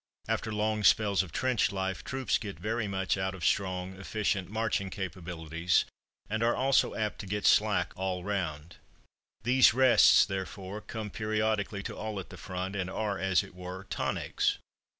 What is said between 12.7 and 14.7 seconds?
and are, as it were, tonics.